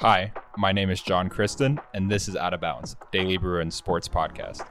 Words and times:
Hi, 0.00 0.32
my 0.56 0.72
name 0.72 0.90
is 0.90 1.00
John 1.00 1.28
Kristen, 1.28 1.78
and 1.94 2.10
this 2.10 2.26
is 2.26 2.34
Out 2.34 2.52
of 2.52 2.60
Bounds, 2.60 2.96
Daily 3.12 3.36
Bruins 3.36 3.76
Sports 3.76 4.08
Podcast. 4.08 4.66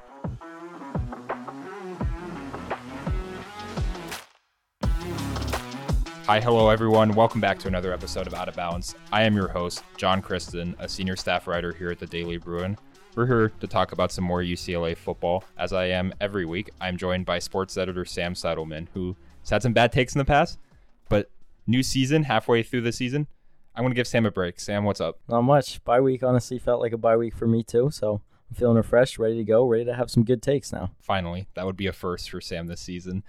Hi, 6.25 6.41
hello 6.41 6.67
everyone. 6.67 7.15
Welcome 7.15 7.39
back 7.39 7.57
to 7.59 7.69
another 7.69 7.93
episode 7.93 8.27
of 8.27 8.33
Out 8.33 8.49
of 8.49 8.55
Bounds. 8.55 8.95
I 9.13 9.23
am 9.23 9.33
your 9.33 9.47
host, 9.47 9.85
John 9.95 10.21
Kristen, 10.21 10.75
a 10.77 10.89
senior 10.89 11.15
staff 11.15 11.47
writer 11.47 11.71
here 11.71 11.89
at 11.89 11.99
the 11.99 12.05
Daily 12.05 12.35
Bruin. 12.35 12.77
We're 13.15 13.25
here 13.25 13.53
to 13.61 13.67
talk 13.67 13.93
about 13.93 14.11
some 14.11 14.25
more 14.25 14.41
UCLA 14.41 14.95
football. 14.95 15.45
As 15.57 15.71
I 15.71 15.85
am 15.85 16.13
every 16.19 16.45
week, 16.45 16.69
I'm 16.81 16.97
joined 16.97 17.25
by 17.25 17.39
sports 17.39 17.77
editor 17.77 18.03
Sam 18.03 18.33
Settleman, 18.33 18.89
who 18.93 19.15
has 19.43 19.51
had 19.51 19.63
some 19.63 19.73
bad 19.73 19.93
takes 19.93 20.15
in 20.15 20.19
the 20.19 20.25
past, 20.25 20.59
but 21.07 21.31
new 21.65 21.81
season, 21.81 22.23
halfway 22.23 22.61
through 22.61 22.81
the 22.81 22.91
season, 22.91 23.27
I'm 23.75 23.83
to 23.85 23.95
give 23.95 24.07
Sam 24.07 24.25
a 24.25 24.31
break. 24.31 24.59
Sam, 24.59 24.83
what's 24.83 25.01
up? 25.01 25.19
Not 25.27 25.41
much. 25.41 25.83
Bye 25.83 25.99
week 25.99 26.23
honestly 26.23 26.59
felt 26.59 26.79
like 26.79 26.93
a 26.93 26.97
bye 26.97 27.17
week 27.17 27.35
for 27.35 27.47
me 27.47 27.63
too, 27.63 27.89
so 27.91 28.21
I'm 28.49 28.55
feeling 28.55 28.77
refreshed, 28.77 29.17
ready 29.17 29.37
to 29.37 29.43
go, 29.43 29.65
ready 29.65 29.85
to 29.85 29.95
have 29.95 30.11
some 30.11 30.23
good 30.23 30.43
takes 30.43 30.71
now. 30.71 30.91
Finally, 30.99 31.47
that 31.55 31.65
would 31.65 31.77
be 31.77 31.87
a 31.87 31.93
first 31.93 32.29
for 32.29 32.39
Sam 32.39 32.67
this 32.67 32.81
season. 32.81 33.23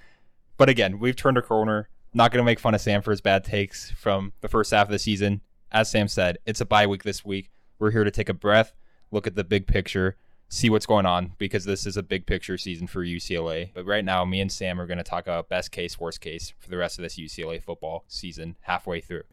But 0.59 0.69
again, 0.69 0.99
we've 0.99 1.17
turned 1.17 1.39
a 1.39 1.43
corner. 1.43 1.89
Not 2.13 2.31
going 2.31 2.43
to 2.43 2.45
make 2.47 2.61
fun 2.61 2.75
of 2.75 2.81
Sam 2.81 3.03
for 3.03 3.11
his 3.11 3.23
bad 3.23 3.43
takes 3.43 3.91
from 3.91 4.33
the 4.41 4.49
first 4.49 4.71
half 4.71 4.87
of 4.87 4.93
the 4.93 4.99
season. 4.99 5.41
As 5.73 5.91
Sam 5.91 6.09
said, 6.09 6.39
it's 6.47 6.61
a 6.61 6.67
bye 6.67 6.87
week 6.87 7.03
this 7.03 7.25
week. 7.25 7.51
We're 7.79 7.91
here 7.91 8.05
to 8.05 8.11
take 8.11 8.29
a 8.29 8.35
breath, 8.35 8.73
look 9.11 9.27
at 9.27 9.35
the 9.35 9.43
big 9.43 9.67
picture, 9.67 10.17
see 10.49 10.71
what's 10.71 10.87
going 10.87 11.07
on 11.07 11.33
because 11.39 11.65
this 11.65 11.87
is 11.87 11.97
a 11.97 12.03
big 12.03 12.27
picture 12.27 12.57
season 12.59 12.87
for 12.87 13.03
UCLA. 13.05 13.71
But 13.75 13.87
right 13.87 14.05
now, 14.05 14.25
me 14.25 14.41
and 14.41 14.53
Sam 14.53 14.81
are 14.81 14.87
going 14.87 14.99
to 14.99 15.05
talk 15.05 15.25
about 15.25 15.49
best 15.49 15.73
case, 15.73 15.99
worst 15.99 16.21
case 16.21 16.53
for 16.59 16.69
the 16.69 16.77
rest 16.77 16.99
of 16.99 17.03
this 17.03 17.17
UCLA 17.17 17.61
football 17.63 18.05
season 18.07 18.57
halfway 18.61 19.01
through. 19.01 19.25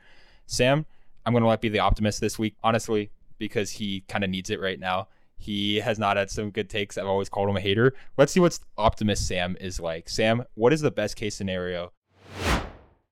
Sam, 0.48 0.86
I'm 1.26 1.34
going 1.34 1.44
to 1.44 1.50
let 1.50 1.62
be 1.62 1.70
the 1.70 1.80
optimist 1.80 2.22
this 2.22 2.40
week, 2.40 2.56
honestly, 2.64 3.12
because 3.38 3.72
he 3.72 4.04
kind 4.08 4.24
of 4.24 4.30
needs 4.30 4.50
it 4.50 4.60
right 4.60 4.80
now. 4.80 5.08
He 5.38 5.78
has 5.78 5.98
not 5.98 6.18
had 6.18 6.30
some 6.30 6.52
good 6.52 6.70
takes. 6.70 6.98
I've 6.98 7.08
always 7.08 7.30
called 7.30 7.50
him 7.50 7.58
a 7.58 7.62
hater. 7.62 7.94
Let's 8.18 8.32
see 8.32 8.40
what 8.40 8.60
optimist 8.78 9.28
Sam 9.28 9.58
is 9.60 9.80
like. 9.80 10.08
Sam, 10.10 10.44
what 10.54 10.72
is 10.72 10.82
the 10.82 10.92
best 10.92 11.16
case 11.16 11.36
scenario 11.36 11.92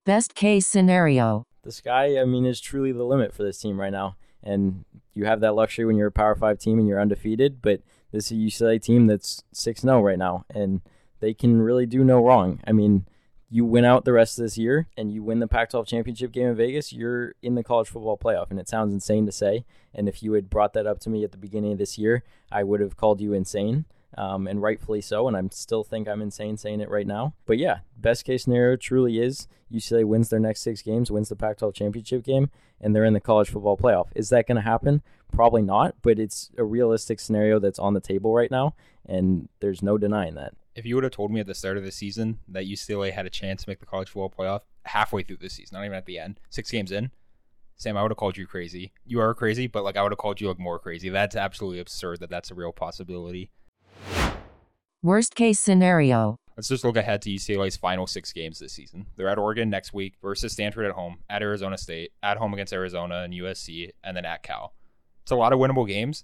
Best 0.05 0.33
case 0.33 0.65
scenario. 0.65 1.45
The 1.61 1.71
sky, 1.71 2.19
I 2.19 2.25
mean, 2.25 2.45
is 2.45 2.59
truly 2.59 2.91
the 2.91 3.03
limit 3.03 3.31
for 3.31 3.43
this 3.43 3.59
team 3.59 3.79
right 3.79 3.91
now. 3.91 4.15
And 4.41 4.85
you 5.13 5.25
have 5.25 5.41
that 5.41 5.53
luxury 5.53 5.85
when 5.85 5.97
you're 5.97 6.07
a 6.07 6.11
Power 6.11 6.35
5 6.35 6.57
team 6.57 6.79
and 6.79 6.87
you're 6.87 6.99
undefeated, 6.99 7.61
but 7.61 7.81
this 8.11 8.31
is 8.31 8.31
a 8.31 8.35
UCLA 8.35 8.81
team 8.81 9.05
that's 9.05 9.43
6 9.53 9.81
0 9.81 10.01
right 10.01 10.17
now, 10.17 10.45
and 10.49 10.81
they 11.19 11.35
can 11.35 11.61
really 11.61 11.85
do 11.85 12.03
no 12.03 12.25
wrong. 12.25 12.59
I 12.65 12.71
mean, 12.71 13.05
you 13.49 13.65
win 13.65 13.83
out 13.83 14.05
the 14.05 14.13
rest 14.13 14.37
of 14.37 14.43
this 14.43 14.57
year 14.57 14.87
and 14.95 15.11
you 15.11 15.23
win 15.23 15.39
the 15.39 15.47
Pac 15.47 15.71
12 15.71 15.87
championship 15.87 16.31
game 16.31 16.47
in 16.47 16.55
Vegas, 16.55 16.93
you're 16.93 17.33
in 17.41 17.55
the 17.55 17.63
college 17.63 17.89
football 17.89 18.17
playoff. 18.17 18.51
And 18.51 18.59
it 18.59 18.69
sounds 18.69 18.93
insane 18.93 19.25
to 19.25 19.31
say. 19.31 19.65
And 19.93 20.07
if 20.07 20.21
you 20.21 20.33
had 20.33 20.49
brought 20.49 20.73
that 20.73 20.85
up 20.85 20.99
to 21.01 21.09
me 21.09 21.23
at 21.23 21.31
the 21.31 21.37
beginning 21.37 21.73
of 21.73 21.77
this 21.79 21.97
year, 21.97 22.23
I 22.51 22.63
would 22.63 22.79
have 22.79 22.95
called 22.95 23.21
you 23.21 23.33
insane 23.33 23.85
um, 24.17 24.47
and 24.47 24.61
rightfully 24.61 25.01
so. 25.01 25.27
And 25.27 25.35
I 25.35 25.41
still 25.51 25.83
think 25.83 26.07
I'm 26.07 26.21
insane 26.21 26.57
saying 26.57 26.79
it 26.79 26.89
right 26.89 27.07
now. 27.07 27.33
But 27.47 27.57
yeah, 27.57 27.79
best 27.97 28.23
case 28.23 28.43
scenario 28.43 28.75
truly 28.75 29.19
is 29.19 29.47
UCLA 29.71 30.05
wins 30.05 30.29
their 30.29 30.39
next 30.39 30.61
six 30.61 30.81
games, 30.83 31.09
wins 31.09 31.29
the 31.29 31.35
Pac 31.35 31.57
12 31.57 31.73
championship 31.73 32.23
game, 32.23 32.51
and 32.79 32.95
they're 32.95 33.05
in 33.05 33.13
the 33.13 33.19
college 33.19 33.49
football 33.49 33.77
playoff. 33.77 34.07
Is 34.15 34.29
that 34.29 34.47
going 34.47 34.57
to 34.57 34.61
happen? 34.61 35.01
Probably 35.31 35.61
not, 35.61 35.95
but 36.01 36.19
it's 36.19 36.51
a 36.57 36.63
realistic 36.63 37.19
scenario 37.19 37.59
that's 37.59 37.79
on 37.79 37.93
the 37.93 37.99
table 37.99 38.33
right 38.33 38.51
now. 38.51 38.75
And 39.07 39.49
there's 39.59 39.81
no 39.81 39.97
denying 39.97 40.35
that. 40.35 40.53
If 40.79 40.85
you 40.85 40.95
would 40.95 41.03
have 41.03 41.11
told 41.11 41.29
me 41.29 41.41
at 41.41 41.45
the 41.45 41.53
start 41.53 41.75
of 41.75 41.83
the 41.83 41.91
season 41.91 42.39
that 42.47 42.63
UCLA 42.63 43.11
had 43.11 43.25
a 43.25 43.29
chance 43.29 43.65
to 43.65 43.69
make 43.69 43.81
the 43.81 43.85
college 43.85 44.07
football 44.07 44.29
playoff 44.29 44.61
halfway 44.85 45.23
through 45.23 45.35
the 45.41 45.49
season, 45.49 45.75
not 45.75 45.83
even 45.83 45.97
at 45.97 46.05
the 46.05 46.17
end, 46.17 46.39
six 46.49 46.71
games 46.71 46.93
in, 46.93 47.11
Sam, 47.75 47.97
I 47.97 48.01
would 48.01 48.11
have 48.11 48.17
called 48.17 48.37
you 48.37 48.47
crazy. 48.47 48.93
You 49.05 49.19
are 49.19 49.33
crazy, 49.33 49.67
but 49.67 49.83
like 49.83 49.97
I 49.97 50.03
would 50.03 50.13
have 50.13 50.19
called 50.19 50.39
you 50.39 50.47
like 50.47 50.57
more 50.57 50.79
crazy. 50.79 51.09
That's 51.09 51.35
absolutely 51.35 51.81
absurd 51.81 52.21
that 52.21 52.29
that's 52.29 52.49
a 52.49 52.55
real 52.55 52.71
possibility. 52.71 53.51
Worst 55.03 55.35
case 55.35 55.59
scenario. 55.59 56.37
Let's 56.55 56.69
just 56.69 56.85
look 56.85 56.95
ahead 56.95 57.21
to 57.23 57.29
UCLA's 57.29 57.75
final 57.75 58.07
six 58.07 58.31
games 58.31 58.59
this 58.59 58.71
season. 58.71 59.07
They're 59.17 59.27
at 59.27 59.37
Oregon 59.37 59.69
next 59.69 59.93
week 59.93 60.13
versus 60.21 60.53
Stanford 60.53 60.85
at 60.85 60.93
home, 60.93 61.17
at 61.29 61.41
Arizona 61.41 61.77
State, 61.77 62.13
at 62.23 62.37
home 62.37 62.53
against 62.53 62.71
Arizona 62.71 63.23
and 63.23 63.33
USC, 63.33 63.89
and 64.01 64.15
then 64.15 64.23
at 64.23 64.43
Cal. 64.43 64.73
It's 65.23 65.31
a 65.31 65.35
lot 65.35 65.51
of 65.51 65.59
winnable 65.59 65.85
games, 65.85 66.23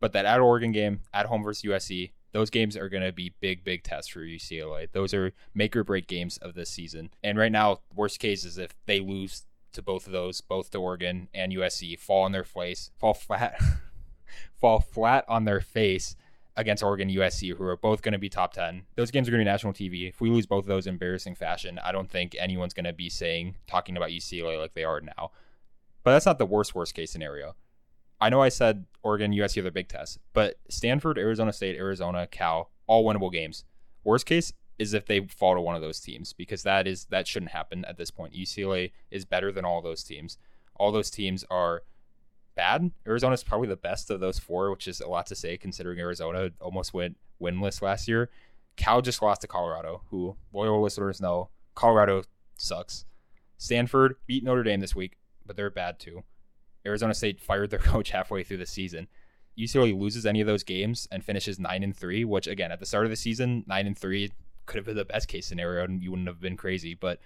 but 0.00 0.14
that 0.14 0.24
at 0.24 0.40
Oregon 0.40 0.72
game, 0.72 1.00
at 1.12 1.26
home 1.26 1.42
versus 1.42 1.62
USC, 1.62 2.12
those 2.32 2.50
games 2.50 2.76
are 2.76 2.88
going 2.88 3.02
to 3.02 3.12
be 3.12 3.34
big, 3.40 3.62
big 3.62 3.82
tests 3.82 4.10
for 4.10 4.20
UCLA. 4.20 4.90
Those 4.90 5.14
are 5.14 5.32
make 5.54 5.76
or 5.76 5.84
break 5.84 6.06
games 6.06 6.38
of 6.38 6.54
this 6.54 6.70
season. 6.70 7.10
And 7.22 7.38
right 7.38 7.52
now, 7.52 7.80
worst 7.94 8.18
case 8.18 8.44
is 8.44 8.58
if 8.58 8.74
they 8.86 9.00
lose 9.00 9.44
to 9.72 9.82
both 9.82 10.06
of 10.06 10.12
those, 10.12 10.40
both 10.40 10.70
to 10.70 10.78
Oregon 10.78 11.28
and 11.34 11.52
USC, 11.52 11.98
fall 11.98 12.24
on 12.24 12.32
their 12.32 12.44
face, 12.44 12.90
fall 12.98 13.14
flat, 13.14 13.60
fall 14.60 14.80
flat 14.80 15.24
on 15.28 15.44
their 15.44 15.60
face 15.60 16.16
against 16.56 16.82
Oregon 16.82 17.08
USC, 17.08 17.54
who 17.56 17.64
are 17.64 17.76
both 17.76 18.02
going 18.02 18.12
to 18.12 18.18
be 18.18 18.28
top 18.28 18.52
10. 18.52 18.82
Those 18.96 19.10
games 19.10 19.28
are 19.28 19.30
going 19.30 19.40
to 19.40 19.44
be 19.44 19.50
national 19.50 19.72
TV. 19.72 20.08
If 20.08 20.20
we 20.20 20.30
lose 20.30 20.46
both 20.46 20.64
of 20.64 20.68
those 20.68 20.86
in 20.86 20.94
embarrassing 20.94 21.34
fashion, 21.34 21.80
I 21.82 21.92
don't 21.92 22.10
think 22.10 22.36
anyone's 22.38 22.74
going 22.74 22.84
to 22.84 22.92
be 22.92 23.08
saying, 23.08 23.56
talking 23.66 23.96
about 23.96 24.10
UCLA 24.10 24.58
like 24.58 24.74
they 24.74 24.84
are 24.84 25.00
now. 25.00 25.30
But 26.02 26.12
that's 26.12 26.26
not 26.26 26.38
the 26.38 26.46
worst, 26.46 26.74
worst 26.74 26.94
case 26.94 27.10
scenario. 27.10 27.54
I 28.22 28.28
know 28.28 28.40
I 28.40 28.50
said 28.50 28.84
Oregon, 29.02 29.32
USC 29.32 29.56
are 29.58 29.62
the 29.62 29.72
big 29.72 29.88
test, 29.88 30.20
but 30.32 30.54
Stanford, 30.68 31.18
Arizona 31.18 31.52
State, 31.52 31.76
Arizona, 31.76 32.28
Cal, 32.28 32.70
all 32.86 33.04
winnable 33.04 33.32
games. 33.32 33.64
Worst 34.04 34.26
case 34.26 34.52
is 34.78 34.94
if 34.94 35.06
they 35.06 35.26
fall 35.26 35.56
to 35.56 35.60
one 35.60 35.74
of 35.74 35.82
those 35.82 35.98
teams 35.98 36.32
because 36.32 36.62
that 36.62 36.86
is 36.86 37.06
that 37.06 37.26
shouldn't 37.26 37.50
happen 37.50 37.84
at 37.84 37.96
this 37.98 38.12
point. 38.12 38.32
UCLA 38.32 38.92
is 39.10 39.24
better 39.24 39.50
than 39.50 39.64
all 39.64 39.82
those 39.82 40.04
teams. 40.04 40.38
All 40.76 40.92
those 40.92 41.10
teams 41.10 41.44
are 41.50 41.82
bad. 42.54 42.92
Arizona 43.08 43.34
is 43.34 43.42
probably 43.42 43.66
the 43.66 43.74
best 43.74 44.08
of 44.08 44.20
those 44.20 44.38
four, 44.38 44.70
which 44.70 44.86
is 44.86 45.00
a 45.00 45.08
lot 45.08 45.26
to 45.26 45.34
say 45.34 45.56
considering 45.56 45.98
Arizona 45.98 46.50
almost 46.60 46.94
went 46.94 47.16
winless 47.40 47.82
last 47.82 48.06
year. 48.06 48.30
Cal 48.76 49.02
just 49.02 49.20
lost 49.20 49.40
to 49.40 49.48
Colorado, 49.48 50.02
who 50.10 50.36
loyal 50.52 50.80
listeners 50.80 51.20
know 51.20 51.48
Colorado 51.74 52.22
sucks. 52.56 53.04
Stanford 53.58 54.14
beat 54.28 54.44
Notre 54.44 54.62
Dame 54.62 54.78
this 54.78 54.94
week, 54.94 55.16
but 55.44 55.56
they're 55.56 55.70
bad 55.70 55.98
too. 55.98 56.22
Arizona 56.86 57.14
State 57.14 57.40
fired 57.40 57.70
their 57.70 57.78
coach 57.92 58.10
halfway 58.10 58.42
through 58.42 58.58
the 58.58 58.66
season. 58.66 59.08
UCLA 59.58 59.98
loses 59.98 60.24
any 60.24 60.40
of 60.40 60.46
those 60.46 60.62
games 60.62 61.06
and 61.10 61.24
finishes 61.24 61.58
nine 61.58 61.82
and 61.82 61.96
three, 61.96 62.24
which 62.24 62.46
again 62.46 62.72
at 62.72 62.80
the 62.80 62.86
start 62.86 63.04
of 63.04 63.10
the 63.10 63.16
season, 63.16 63.64
nine 63.66 63.86
and 63.86 63.98
three 63.98 64.32
could 64.66 64.76
have 64.76 64.86
been 64.86 64.96
the 64.96 65.04
best 65.04 65.28
case 65.28 65.46
scenario 65.46 65.84
and 65.84 66.02
you 66.02 66.10
wouldn't 66.10 66.28
have 66.28 66.40
been 66.40 66.56
crazy. 66.56 66.94
But 66.94 67.18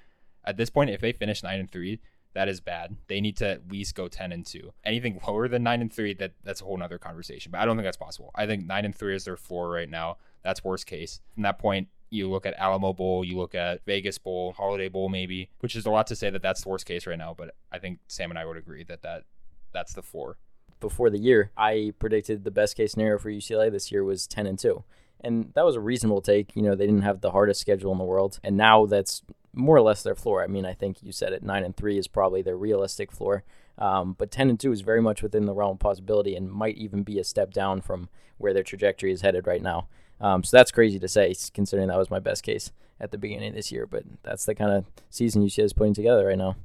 at 0.45 0.57
this 0.57 0.71
point, 0.71 0.91
if 0.91 1.01
they 1.01 1.13
finish 1.13 1.43
nine 1.43 1.61
and 1.61 1.71
three, 1.71 2.01
that 2.35 2.49
is 2.49 2.61
bad. 2.61 2.97
They 3.09 3.21
need 3.21 3.37
to 3.39 3.49
at 3.49 3.71
least 3.71 3.95
go 3.95 4.09
ten 4.09 4.33
and 4.33 4.45
two. 4.45 4.73
Anything 4.85 5.21
lower 5.27 5.49
than 5.49 5.63
nine 5.63 5.81
and 5.81 5.93
three, 5.93 6.15
that 6.15 6.33
that's 6.45 6.61
a 6.61 6.65
whole 6.65 6.77
nother 6.77 6.99
conversation. 6.99 7.51
But 7.53 7.61
I 7.61 7.65
don't 7.65 7.77
think 7.77 7.87
that's 7.87 7.97
possible. 7.97 8.31
I 8.35 8.47
think 8.47 8.67
nine 8.67 8.85
and 8.85 8.95
three 8.95 9.15
is 9.15 9.25
their 9.25 9.37
floor 9.37 9.71
right 9.71 9.89
now. 9.89 10.19
That's 10.43 10.63
worst 10.63 10.87
case. 10.87 11.21
From 11.35 11.45
that 11.45 11.59
point, 11.59 11.89
you 12.11 12.29
look 12.29 12.47
at 12.47 12.55
Alamo 12.59 12.93
Bowl, 12.93 13.25
you 13.25 13.37
look 13.37 13.55
at 13.55 13.85
Vegas 13.87 14.19
Bowl, 14.19 14.53
Holiday 14.53 14.89
Bowl, 14.89 15.09
maybe, 15.09 15.49
which 15.61 15.75
is 15.75 15.87
a 15.87 15.91
lot 15.91 16.07
to 16.09 16.17
say 16.17 16.31
that 16.31 16.43
that's 16.43 16.63
the 16.63 16.69
worst 16.69 16.87
case 16.87 17.07
right 17.07 17.19
now. 17.19 17.35
But 17.37 17.55
I 17.73 17.79
think 17.79 18.01
Sam 18.07 18.31
and 18.31 18.39
I 18.39 18.45
would 18.45 18.57
agree 18.57 18.85
that 18.85 19.03
that 19.03 19.25
that's 19.73 19.95
the 19.95 20.03
four. 20.03 20.37
Before 20.81 21.11
the 21.11 21.19
year, 21.19 21.51
I 21.57 21.93
predicted 21.99 22.45
the 22.45 22.51
best 22.51 22.77
case 22.77 22.93
scenario 22.93 23.19
for 23.19 23.31
UCLA 23.31 23.71
this 23.71 23.91
year 23.91 24.05
was 24.05 24.27
10 24.27 24.47
and 24.47 24.59
2. 24.59 24.85
And 25.23 25.53
that 25.55 25.65
was 25.65 25.77
a 25.77 25.81
reasonable 25.81 26.21
take. 26.21 26.55
You 26.55 26.63
know, 26.63 26.75
they 26.75 26.87
didn't 26.87 27.03
have 27.03 27.21
the 27.21 27.31
hardest 27.31 27.61
schedule 27.61 27.93
in 27.93 27.99
the 27.99 28.05
world. 28.05 28.39
And 28.45 28.57
now 28.57 28.85
that's 28.85 29.23
more 29.55 29.77
or 29.77 29.81
less 29.81 30.03
their 30.03 30.15
floor. 30.15 30.45
I 30.45 30.47
mean, 30.47 30.67
I 30.67 30.75
think 30.75 31.03
you 31.03 31.13
said 31.13 31.33
it 31.33 31.43
9 31.43 31.65
and 31.65 31.77
3 31.77 31.99
is 31.99 32.09
probably 32.09 32.43
their 32.43 32.57
realistic 32.57 33.11
floor. 33.11 33.43
Um, 33.79 34.15
but 34.19 34.31
10 34.31 34.51
and 34.51 34.61
2 34.61 34.73
is 34.73 34.83
very 34.83 35.01
much 35.01 35.23
within 35.23 35.47
the 35.47 35.55
realm 35.55 35.73
of 35.73 35.79
possibility 35.79 36.37
and 36.37 36.51
might 36.51 36.77
even 36.77 37.03
be 37.03 37.19
a 37.19 37.25
step 37.25 37.53
down 37.53 37.81
from 37.81 38.09
where 38.39 38.53
their 38.53 38.63
trajectory 38.63 39.13
is 39.13 39.23
headed 39.23 39.47
right 39.47 39.63
now. 39.63 39.89
Um, 40.21 40.45
so 40.45 40.57
that's 40.57 40.71
crazy 40.71 40.99
to 40.99 41.09
say, 41.09 41.35
considering 41.53 41.89
that 41.89 41.99
was 41.99 42.11
my 42.11 42.19
best 42.19 42.43
case 42.43 42.73
at 43.01 43.11
the 43.11 43.19
beginning 43.19 43.51
of 43.51 43.55
this 43.55 43.73
year. 43.73 43.87
But 43.87 44.05
that's 44.23 44.45
the 44.45 44.55
kind 44.55 44.73
of 44.73 44.87
season 45.11 45.43
UCLA 45.43 45.65
is 45.65 45.73
putting 45.73 45.95
together 45.95 46.27
right 46.27 46.39
now. 46.39 46.57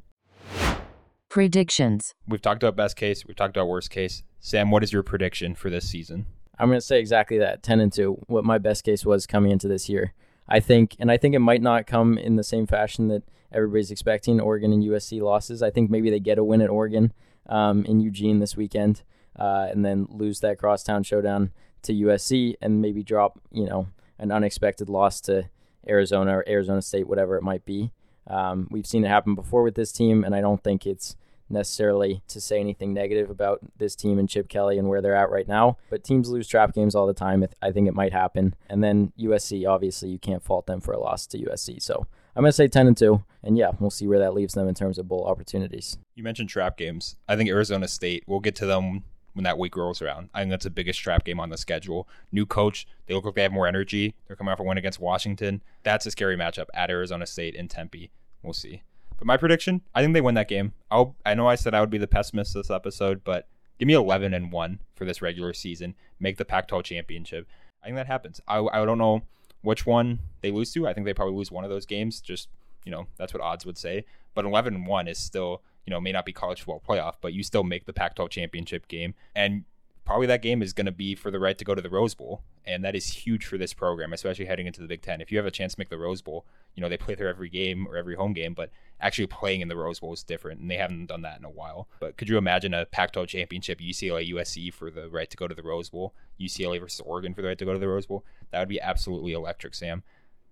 Predictions. 1.31 2.14
We've 2.28 2.42
talked 2.42 2.62
about 2.62 2.75
best 2.75 2.97
case. 2.97 3.26
We've 3.26 3.38
talked 3.38 3.55
about 3.55 3.70
worst 3.70 3.90
case. 3.90 4.22
Sam, 4.41 4.70
what 4.70 4.84
is 4.84 4.91
your 4.91 5.02
prediction 5.02 5.55
for 5.55 5.70
this 5.70 5.88
season? 5.88 6.26
I'm 6.59 6.67
going 6.67 6.76
to 6.78 6.85
say 6.85 7.00
exactly 7.00 7.38
that 7.38 7.64
10 7.64 7.79
and 7.79 7.94
2, 7.94 8.23
what 8.28 8.44
my 8.44 8.58
best 8.58 8.84
case 8.84 9.05
was 9.05 9.26
coming 9.26 9.50
into 9.50 9.70
this 9.70 9.88
year. 9.88 10.14
I 10.50 10.59
think, 10.59 10.97
and 11.00 11.09
I 11.09 11.16
think 11.16 11.34
it 11.34 11.40
might 11.40 11.61
not 11.61 11.88
come 11.88 12.17
in 12.17 12.35
the 12.35 12.44
same 12.44 12.67
fashion 12.67 13.08
that 13.08 13.23
everybody's 13.50 13.91
expecting 13.91 14.41
Oregon 14.41 14.73
and 14.73 14.84
USC 14.84 15.22
losses. 15.22 15.64
I 15.64 15.70
think 15.70 15.90
maybe 15.90 16.09
they 16.09 16.20
get 16.20 16.38
a 16.38 16.44
win 16.44 16.59
at 16.59 16.70
Oregon 16.70 17.14
um, 17.47 17.85
in 17.85 18.02
Eugene 18.02 18.40
this 18.40 18.58
weekend 18.58 19.03
uh, 19.40 19.70
and 19.72 19.85
then 19.85 20.08
lose 20.09 20.41
that 20.41 20.58
crosstown 20.58 21.02
showdown 21.02 21.52
to 21.84 21.94
USC 21.94 22.55
and 22.61 22.82
maybe 22.82 23.03
drop, 23.03 23.40
you 23.53 23.67
know, 23.67 23.88
an 24.20 24.34
unexpected 24.34 24.90
loss 24.90 25.22
to 25.22 25.50
Arizona 25.88 26.40
or 26.40 26.50
Arizona 26.50 26.82
State, 26.82 27.08
whatever 27.08 27.38
it 27.38 27.41
might 27.41 27.64
be. 27.64 27.94
Um, 28.28 28.67
we've 28.70 28.85
seen 28.85 29.05
it 29.05 29.08
happen 29.08 29.34
before 29.34 29.64
with 29.64 29.76
this 29.76 29.94
team, 29.94 30.26
and 30.26 30.35
I 30.35 30.41
don't 30.41 30.61
think 30.61 30.85
it's 30.85 31.16
necessarily 31.52 32.22
to 32.28 32.42
say 32.42 32.59
anything 32.59 32.94
negative 32.94 33.30
about 33.30 33.59
this 33.78 33.96
team 33.96 34.20
and 34.20 34.30
Chip 34.30 34.50
Kelly 34.50 34.78
and 34.78 34.88
where 34.88 35.02
they're 35.02 35.16
at 35.16 35.30
right 35.30 35.48
now. 35.48 35.78
But 35.90 36.03
teams 36.03 36.30
lose 36.30 36.48
trap 36.48 36.74
games 36.74 36.96
all 36.96 37.08
the 37.08 37.14
time. 37.14 37.46
I 37.62 37.72
think 37.72 37.88
it 37.88 37.94
might 37.94 38.14
happen. 38.14 38.56
And 38.70 38.84
then 38.84 39.14
USC, 39.20 39.68
obviously, 39.68 40.09
you 40.09 40.20
can't 40.20 40.44
fault 40.44 40.66
them 40.66 40.82
for 40.82 40.94
a 40.94 41.00
loss 41.00 41.28
to 41.28 41.38
USC. 41.38 41.82
So 41.82 42.06
I'm 42.36 42.44
gonna 42.44 42.52
say 42.52 42.68
ten 42.68 42.88
and 42.88 42.96
two, 42.98 43.24
and 43.44 43.58
yeah, 43.58 43.72
we'll 43.80 43.90
see 43.90 44.08
where 44.08 44.20
that 44.20 44.34
leaves 44.34 44.53
them 44.53 44.68
in 44.68 44.76
terms 44.76 44.98
of 44.98 45.08
bowl 45.08 45.26
opportunities. 45.26 45.98
You 46.16 46.24
mentioned 46.24 46.50
trap 46.50 46.78
games. 46.78 47.16
I 47.28 47.36
think 47.36 47.50
Arizona 47.50 47.88
State. 47.88 48.24
We'll 48.28 48.40
get 48.40 48.56
to 48.58 48.66
them 48.66 49.03
when 49.34 49.44
that 49.44 49.58
week 49.58 49.76
rolls 49.76 50.02
around. 50.02 50.30
I 50.34 50.42
think 50.42 50.52
that's 50.52 50.64
the 50.64 50.70
biggest 50.70 51.00
trap 51.00 51.24
game 51.24 51.40
on 51.40 51.50
the 51.50 51.58
schedule. 51.58 52.08
New 52.32 52.46
coach. 52.46 52.88
They 53.06 53.14
look 53.14 53.26
like 53.26 53.36
they 53.36 53.44
have 53.44 53.52
more 53.52 53.68
energy. 53.68 54.16
They're 54.28 54.36
coming 54.36 54.52
off 54.52 54.59
a 54.59 54.64
win 54.64 54.78
against 54.78 55.00
Washington. 55.00 55.64
That's 55.84 56.06
a 56.06 56.12
scary 56.12 56.38
matchup 56.38 56.68
at 56.74 56.90
Arizona 56.90 57.26
State 57.26 57.56
in 57.56 57.68
Tempe. 57.68 58.12
We'll 58.44 58.53
see. 58.53 58.82
But 59.22 59.28
my 59.28 59.38
prediction, 59.38 59.82
I 59.94 60.02
think 60.02 60.16
they 60.16 60.22
win 60.22 60.34
that 60.34 60.47
game. 60.47 60.73
I'll, 60.90 61.16
I 61.23 61.35
know 61.35 61.46
I 61.46 61.53
said 61.53 61.76
I 61.76 61.79
would 61.79 61.91
be 61.91 62.00
the 62.00 62.08
pessimist 62.08 62.56
this 62.56 62.72
episode, 62.72 63.23
but 63.23 63.47
give 63.78 63.85
me 63.85 63.94
11 63.94 64.34
and 64.34 64.52
1 64.52 64.79
for 64.96 65.06
this 65.06 65.22
regular 65.22 65.53
season. 65.53 65.94
Make 66.20 66.38
the 66.38 66.44
Pac 66.44 66.68
12 66.68 66.85
championship. 66.85 67.47
I 67.84 67.85
think 67.85 67.97
that 67.97 68.08
happens. 68.08 68.41
I, 68.47 68.58
I 68.73 68.84
don't 68.84 68.97
know 68.97 69.22
which 69.62 69.85
one 69.85 70.18
they 70.41 70.50
lose 70.50 70.73
to. 70.73 70.88
I 70.88 70.94
think 70.94 71.06
they 71.06 71.14
probably 71.14 71.35
lose 71.35 71.52
one 71.52 71.64
of 71.64 71.70
those 71.70 71.85
games. 71.85 72.20
Just, 72.20 72.50
you 72.84 72.91
know, 72.91 73.06
that's 73.18 73.32
what 73.32 73.44
odds 73.44 73.64
would 73.64 73.78
say. 73.78 74.06
But 74.34 74.46
11 74.46 74.73
and 74.73 74.88
1 74.88 75.08
is 75.08 75.20
still 75.20 75.62
you 75.85 75.91
know, 75.91 76.00
may 76.00 76.12
not 76.12 76.26
be 76.26 76.34
college 76.34 76.62
football 76.62 76.82
playoff, 76.88 77.16
but 77.22 77.34
you 77.34 77.44
still 77.44 77.64
make 77.64 77.85
the 77.85 77.94
Pac 77.94 78.16
12 78.16 78.29
championship 78.29 78.88
game. 78.88 79.14
And 79.35 79.66
probably 80.11 80.28
that 80.28 80.41
game 80.41 80.61
is 80.61 80.73
going 80.73 80.85
to 80.85 80.91
be 80.91 81.16
for 81.16 81.31
the 81.31 81.40
right 81.40 81.58
to 81.58 81.63
go 81.63 81.73
to 81.73 81.81
the 81.81 81.90
Rose 81.90 82.13
Bowl. 82.13 82.41
And 82.66 82.84
that 82.84 82.97
is 82.97 83.08
huge 83.08 83.46
for 83.46 83.58
this 83.58 83.73
program, 83.73 84.11
especially 84.11 84.43
heading 84.43 84.67
into 84.67 84.81
the 84.81 84.87
Big 84.87 85.02
Ten. 85.02 85.22
If 85.22 85.31
you 85.31 85.37
have 85.37 85.46
a 85.46 85.52
chance 85.52 85.73
to 85.73 85.79
make 85.79 85.87
the 85.87 85.97
Rose 85.97 86.22
Bowl, 86.22 86.46
you 86.75 86.81
know, 86.81 86.90
they 86.90 86.97
play 86.97 87.16
there 87.16 87.29
every 87.29 87.47
game 87.47 87.87
or 87.87 87.96
every 87.96 88.16
home 88.16 88.34
game, 88.34 88.53
but 88.53 88.72
actually 88.99 89.28
playing 89.28 89.61
in 89.61 89.69
the 89.69 89.75
Rose 89.78 90.02
Bowl 90.02 90.11
is 90.11 90.22
different. 90.22 90.59
And 90.59 90.69
they 90.69 90.75
haven't 90.75 91.05
done 91.05 91.22
that 91.22 91.40
in 91.40 91.46
a 91.46 91.49
while. 91.49 91.87
But 92.02 92.17
could 92.17 92.28
you 92.28 92.37
imagine 92.37 92.73
a 92.73 92.85
Pac 92.85 93.13
12 93.13 93.29
championship, 93.29 93.79
UCLA, 93.79 94.29
USC 94.34 94.73
for 94.73 94.91
the 94.91 95.09
right 95.09 95.29
to 95.29 95.37
go 95.37 95.47
to 95.47 95.55
the 95.55 95.63
Rose 95.63 95.90
Bowl, 95.90 96.14
UCLA 96.37 96.81
versus 96.81 96.99
Oregon 96.99 97.34
for 97.34 97.41
the 97.41 97.47
right 97.47 97.57
to 97.57 97.66
go 97.66 97.72
to 97.72 97.79
the 97.79 97.87
Rose 97.87 98.05
Bowl? 98.05 98.25
That 98.52 98.59
would 98.59 98.67
be 98.67 98.81
absolutely 98.81 99.31
electric, 99.31 99.73
Sam. 99.75 100.03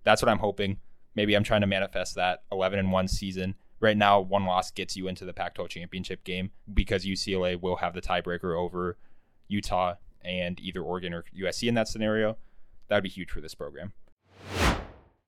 That's 0.05 0.21
what 0.21 0.29
I'm 0.29 0.39
hoping. 0.39 0.77
Maybe 1.15 1.35
I'm 1.35 1.43
trying 1.43 1.61
to 1.61 1.67
manifest 1.67 2.15
that 2.15 2.43
11 2.49 2.79
and 2.79 2.93
1 2.93 3.09
season 3.09 3.55
right 3.81 3.97
now 3.97 4.19
one 4.19 4.45
loss 4.45 4.71
gets 4.71 4.95
you 4.95 5.07
into 5.07 5.25
the 5.25 5.33
Pac-12 5.33 5.69
championship 5.69 6.23
game 6.23 6.51
because 6.73 7.05
UCLA 7.05 7.59
will 7.59 7.77
have 7.77 7.93
the 7.93 8.01
tiebreaker 8.01 8.57
over 8.57 8.97
Utah 9.49 9.95
and 10.23 10.59
either 10.59 10.81
Oregon 10.81 11.13
or 11.13 11.25
USC 11.37 11.67
in 11.67 11.75
that 11.75 11.87
scenario. 11.87 12.37
That 12.87 12.95
would 12.95 13.03
be 13.03 13.09
huge 13.09 13.29
for 13.29 13.41
this 13.41 13.55
program. 13.55 13.93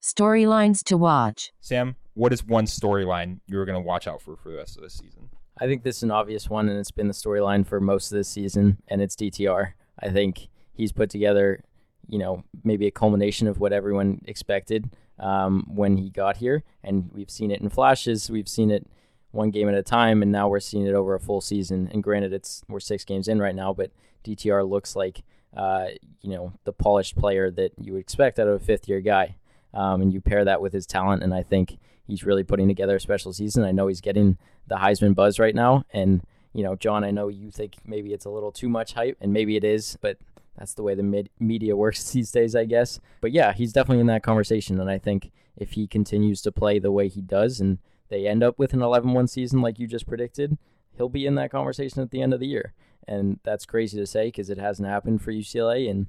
Storylines 0.01 0.83
to 0.85 0.97
watch. 0.97 1.51
Sam, 1.59 1.95
what 2.13 2.33
is 2.33 2.43
one 2.43 2.65
storyline 2.65 3.39
you're 3.45 3.65
going 3.65 3.81
to 3.81 3.85
watch 3.85 4.07
out 4.07 4.21
for 4.21 4.35
for 4.35 4.49
the 4.49 4.57
rest 4.57 4.77
of 4.77 4.83
this 4.83 4.95
season? 4.95 5.29
I 5.59 5.67
think 5.67 5.83
this 5.83 5.97
is 5.97 6.03
an 6.03 6.11
obvious 6.11 6.49
one, 6.49 6.69
and 6.69 6.79
it's 6.79 6.91
been 6.91 7.07
the 7.07 7.13
storyline 7.13 7.67
for 7.67 7.79
most 7.79 8.11
of 8.11 8.17
this 8.17 8.27
season, 8.27 8.81
and 8.87 9.01
it's 9.01 9.15
DTR. 9.15 9.73
I 9.99 10.09
think 10.09 10.47
he's 10.73 10.91
put 10.91 11.11
together, 11.11 11.63
you 12.07 12.17
know, 12.17 12.43
maybe 12.63 12.87
a 12.87 12.91
culmination 12.91 13.47
of 13.47 13.59
what 13.59 13.73
everyone 13.73 14.21
expected 14.25 14.89
um, 15.19 15.67
when 15.67 15.97
he 15.97 16.09
got 16.09 16.37
here, 16.37 16.63
and 16.83 17.11
we've 17.13 17.29
seen 17.29 17.51
it 17.51 17.61
in 17.61 17.69
flashes. 17.69 18.31
We've 18.31 18.49
seen 18.49 18.71
it 18.71 18.87
one 19.31 19.51
game 19.51 19.69
at 19.69 19.75
a 19.75 19.83
time, 19.83 20.21
and 20.21 20.31
now 20.31 20.47
we're 20.47 20.59
seeing 20.59 20.85
it 20.85 20.93
over 20.93 21.15
a 21.15 21.19
full 21.19 21.41
season. 21.41 21.89
And 21.91 22.03
granted, 22.03 22.33
it's 22.33 22.63
we're 22.67 22.79
six 22.79 23.05
games 23.05 23.27
in 23.27 23.39
right 23.39 23.55
now, 23.55 23.73
but 23.73 23.91
DTR 24.23 24.67
looks 24.69 24.95
like 24.95 25.23
uh, 25.55 25.87
you 26.21 26.31
know 26.31 26.53
the 26.63 26.73
polished 26.73 27.15
player 27.15 27.51
that 27.51 27.71
you 27.79 27.93
would 27.93 28.01
expect 28.01 28.39
out 28.39 28.47
of 28.47 28.61
a 28.61 28.65
fifth 28.65 28.87
year 28.87 29.01
guy. 29.01 29.35
Um, 29.73 30.01
and 30.01 30.11
you 30.11 30.19
pair 30.19 30.43
that 30.43 30.61
with 30.61 30.73
his 30.73 30.85
talent, 30.85 31.23
and 31.23 31.33
I 31.33 31.43
think 31.43 31.77
he's 32.05 32.25
really 32.25 32.43
putting 32.43 32.67
together 32.67 32.97
a 32.97 32.99
special 32.99 33.31
season. 33.31 33.63
I 33.63 33.71
know 33.71 33.87
he's 33.87 34.01
getting 34.01 34.37
the 34.67 34.75
Heisman 34.75 35.15
buzz 35.15 35.39
right 35.39 35.55
now, 35.55 35.85
and 35.93 36.21
you 36.53 36.63
know, 36.63 36.75
John, 36.75 37.05
I 37.05 37.11
know 37.11 37.29
you 37.29 37.51
think 37.51 37.75
maybe 37.85 38.11
it's 38.11 38.25
a 38.25 38.29
little 38.29 38.51
too 38.51 38.67
much 38.67 38.93
hype, 38.93 39.17
and 39.21 39.31
maybe 39.31 39.55
it 39.55 39.63
is, 39.63 39.97
but 40.01 40.17
that's 40.57 40.73
the 40.73 40.83
way 40.83 40.95
the 40.95 41.03
mid- 41.03 41.29
media 41.39 41.75
works 41.77 42.11
these 42.11 42.31
days, 42.31 42.55
I 42.55 42.65
guess. 42.65 42.99
But 43.21 43.31
yeah, 43.31 43.53
he's 43.53 43.73
definitely 43.73 44.01
in 44.01 44.07
that 44.07 44.23
conversation. 44.23 44.79
And 44.79 44.89
I 44.89 44.97
think 44.97 45.31
if 45.55 45.73
he 45.73 45.87
continues 45.87 46.41
to 46.41 46.51
play 46.51 46.79
the 46.79 46.91
way 46.91 47.07
he 47.07 47.21
does 47.21 47.59
and 47.59 47.77
they 48.11 48.27
end 48.27 48.43
up 48.43 48.59
with 48.59 48.73
an 48.73 48.81
11 48.81 49.13
1 49.13 49.27
season 49.27 49.61
like 49.61 49.79
you 49.79 49.87
just 49.87 50.05
predicted, 50.05 50.57
he'll 50.95 51.09
be 51.09 51.25
in 51.25 51.35
that 51.35 51.49
conversation 51.49 52.01
at 52.01 52.11
the 52.11 52.21
end 52.21 52.33
of 52.33 52.39
the 52.39 52.47
year. 52.47 52.73
And 53.07 53.39
that's 53.43 53.65
crazy 53.65 53.97
to 53.97 54.05
say 54.05 54.27
because 54.27 54.49
it 54.49 54.59
hasn't 54.59 54.87
happened 54.87 55.23
for 55.23 55.31
UCLA 55.31 55.87
in 55.87 56.07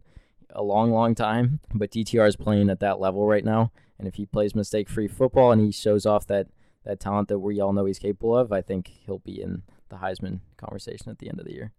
a 0.51 0.63
long, 0.63 0.93
long 0.93 1.15
time. 1.15 1.61
But 1.73 1.91
DTR 1.91 2.29
is 2.29 2.37
playing 2.37 2.69
at 2.69 2.81
that 2.81 3.01
level 3.01 3.27
right 3.27 3.45
now. 3.45 3.73
And 3.99 4.07
if 4.07 4.17
he 4.17 4.27
plays 4.27 4.55
mistake 4.55 4.91
free 4.91 5.09
football 5.09 5.53
and 5.53 5.63
he 5.63 5.73
shows 5.73 6.05
off 6.05 6.27
that, 6.27 6.49
that 6.85 7.01
talent 7.01 7.29
that 7.29 7.39
we 7.39 7.61
all 7.61 7.73
know 7.73 7.87
he's 7.87 8.01
capable 8.01 8.37
of, 8.37 8.53
I 8.53 8.61
think 8.61 8.89
he'll 9.07 9.21
be 9.21 9.41
in 9.41 9.63
the 9.89 9.97
Heisman 9.97 10.41
conversation 10.57 11.11
at 11.11 11.21
the 11.21 11.29
end 11.29 11.39
of 11.39 11.47
the 11.47 11.55
year 11.55 11.73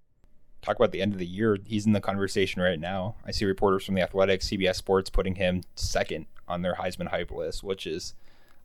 talk 0.63 0.77
about 0.77 0.91
the 0.91 1.01
end 1.01 1.11
of 1.13 1.19
the 1.19 1.25
year, 1.25 1.57
he's 1.65 1.85
in 1.85 1.91
the 1.91 1.99
conversation 1.99 2.61
right 2.61 2.79
now. 2.79 3.15
I 3.25 3.31
see 3.31 3.43
reporters 3.45 3.85
from 3.85 3.95
the 3.95 4.01
Athletic, 4.01 4.39
CBS 4.39 4.75
Sports 4.75 5.09
putting 5.09 5.35
him 5.35 5.61
second 5.75 6.25
on 6.47 6.61
their 6.61 6.75
Heisman 6.75 7.09
hype 7.09 7.31
list, 7.31 7.63
which 7.63 7.85
is 7.85 8.13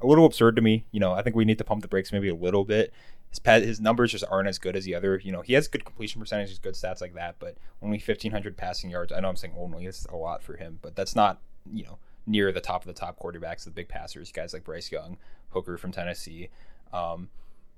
a 0.00 0.06
little 0.06 0.26
absurd 0.26 0.56
to 0.56 0.62
me. 0.62 0.84
You 0.90 1.00
know, 1.00 1.12
I 1.12 1.22
think 1.22 1.36
we 1.36 1.44
need 1.44 1.58
to 1.58 1.64
pump 1.64 1.82
the 1.82 1.88
brakes 1.88 2.12
maybe 2.12 2.28
a 2.28 2.34
little 2.34 2.64
bit. 2.64 2.92
His 3.30 3.40
his 3.64 3.80
numbers 3.80 4.12
just 4.12 4.24
aren't 4.30 4.48
as 4.48 4.58
good 4.58 4.76
as 4.76 4.84
the 4.84 4.94
other. 4.94 5.20
You 5.22 5.32
know, 5.32 5.42
he 5.42 5.52
has 5.54 5.68
good 5.68 5.84
completion 5.84 6.20
percentages, 6.20 6.58
good 6.58 6.74
stats 6.74 7.00
like 7.00 7.14
that, 7.14 7.36
but 7.38 7.56
only 7.82 7.98
1,500 7.98 8.56
passing 8.56 8.90
yards. 8.90 9.12
I 9.12 9.20
know 9.20 9.28
I'm 9.28 9.36
saying 9.36 9.54
only, 9.58 9.86
it's 9.86 10.06
a 10.06 10.16
lot 10.16 10.42
for 10.42 10.56
him, 10.56 10.78
but 10.80 10.96
that's 10.96 11.14
not, 11.14 11.40
you 11.70 11.84
know, 11.84 11.98
near 12.26 12.52
the 12.52 12.60
top 12.60 12.82
of 12.82 12.86
the 12.86 12.98
top 12.98 13.18
quarterbacks, 13.18 13.64
the 13.64 13.70
big 13.70 13.88
passers, 13.88 14.32
guys 14.32 14.52
like 14.52 14.64
Bryce 14.64 14.90
Young, 14.90 15.18
Hooker 15.50 15.76
from 15.76 15.92
Tennessee. 15.92 16.48
Um, 16.92 17.28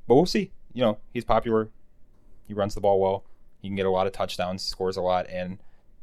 but 0.06 0.14
we'll 0.14 0.26
see. 0.26 0.52
You 0.72 0.82
know, 0.82 0.99
he's 1.12 1.25
popular. 1.25 1.69
He 2.46 2.55
runs 2.55 2.75
the 2.75 2.81
ball 2.81 3.00
well. 3.00 3.25
He 3.61 3.69
can 3.69 3.76
get 3.76 3.87
a 3.87 3.90
lot 3.90 4.06
of 4.06 4.12
touchdowns, 4.12 4.62
scores 4.62 4.96
a 4.96 5.02
lot, 5.02 5.26
and 5.28 5.58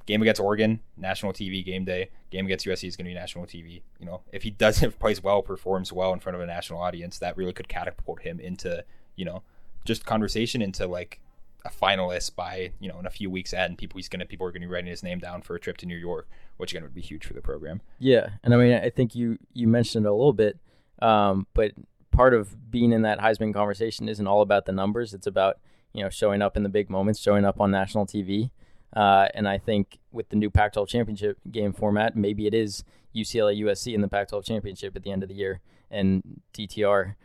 game 0.08 0.22
against 0.24 0.42
Oregon, 0.42 0.80
national 0.98 1.34
TV 1.34 1.64
game 1.64 1.86
day. 1.86 2.10
Game 2.32 2.46
against 2.46 2.66
USC 2.66 2.88
is 2.88 2.96
going 2.96 3.06
to 3.06 3.12
be 3.12 3.14
national 3.14 3.46
TV. 3.46 3.84
You 4.00 4.08
know, 4.08 4.22
if 4.32 4.42
he 4.44 4.50
doesn't 4.66 4.98
plays 4.98 5.22
well, 5.22 5.44
performs 5.44 5.94
well 5.94 6.12
in 6.14 6.20
front 6.20 6.36
of 6.36 6.42
a 6.42 6.48
national 6.48 6.82
audience, 6.82 7.20
that 7.20 7.38
really 7.38 7.54
could 7.54 7.68
catapult 7.68 8.22
him 8.22 8.40
into 8.40 8.84
you 9.16 9.26
know 9.26 9.44
just 9.86 10.06
conversation 10.06 10.62
into 10.62 10.88
like 10.88 11.20
a 11.66 11.70
finalist 11.70 12.36
by 12.36 12.72
you 12.80 12.90
know 12.90 13.00
in 13.00 13.06
a 13.06 13.10
few 13.10 13.30
weeks 13.30 13.54
and 13.54 13.78
people 13.78 13.98
he's 13.98 14.10
gonna 14.10 14.26
people 14.26 14.48
are 14.48 14.52
gonna 14.52 14.66
be 14.66 14.72
writing 14.72 14.90
his 14.90 15.04
name 15.04 15.20
down 15.20 15.42
for 15.42 15.56
a 15.56 15.60
trip 15.60 15.78
to 15.78 15.86
New 15.86 15.98
York, 15.98 16.28
which 16.58 16.72
again 16.72 16.84
would 16.84 16.96
be 16.96 17.02
huge 17.02 17.26
for 17.26 17.34
the 17.34 17.42
program. 17.42 17.82
Yeah, 18.00 18.30
and 18.44 18.54
I 18.54 18.58
mean 18.58 18.74
I 18.74 18.90
think 18.90 19.14
you 19.14 19.38
you 19.54 19.68
mentioned 19.68 20.06
it 20.06 20.10
a 20.10 20.14
little 20.14 20.34
bit, 20.34 20.58
um, 21.02 21.46
but 21.54 21.74
part 22.12 22.34
of 22.34 22.72
being 22.72 22.92
in 22.94 23.04
that 23.04 23.20
Heisman 23.20 23.54
conversation 23.54 24.10
isn't 24.10 24.26
all 24.26 24.42
about 24.42 24.66
the 24.66 24.72
numbers. 24.72 25.14
It's 25.14 25.28
about 25.28 25.60
you 25.94 26.04
know, 26.04 26.10
showing 26.10 26.44
up 26.44 26.56
in 26.56 26.62
the 26.62 26.70
big 26.70 26.92
moments, 26.92 27.20
showing 27.20 27.44
up 27.44 27.60
on 27.60 27.72
national 27.72 28.06
TV. 28.06 28.52
Uh, 28.96 29.28
and 29.34 29.48
I 29.48 29.58
think 29.58 30.00
with 30.12 30.30
the 30.30 30.36
new 30.36 30.50
Pac-12 30.50 30.88
championship 30.88 31.38
game 31.52 31.74
format, 31.74 32.16
maybe 32.16 32.48
it 32.48 32.54
is 32.54 32.84
UCLA 33.16 33.60
USC 33.62 33.94
in 33.94 34.02
the 34.02 34.08
Pac-12 34.08 34.44
championship 34.46 34.96
at 34.96 35.04
the 35.04 35.12
end 35.12 35.24
of 35.24 35.30
the 35.30 35.36
year, 35.36 35.62
and 35.92 36.42
DTR 36.54 37.16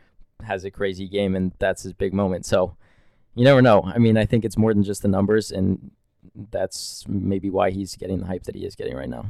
has 0.43 0.65
a 0.65 0.71
crazy 0.71 1.07
game, 1.07 1.35
and 1.35 1.53
that's 1.59 1.83
his 1.83 1.93
big 1.93 2.13
moment. 2.13 2.45
So 2.45 2.75
you 3.35 3.43
never 3.43 3.61
know. 3.61 3.83
I 3.83 3.97
mean, 3.97 4.17
I 4.17 4.25
think 4.25 4.45
it's 4.45 4.57
more 4.57 4.73
than 4.73 4.83
just 4.83 5.01
the 5.01 5.07
numbers, 5.07 5.51
and 5.51 5.91
that's 6.51 7.05
maybe 7.07 7.49
why 7.49 7.71
he's 7.71 7.95
getting 7.95 8.19
the 8.19 8.27
hype 8.27 8.43
that 8.43 8.55
he 8.55 8.65
is 8.65 8.75
getting 8.75 8.95
right 8.95 9.09
now. 9.09 9.25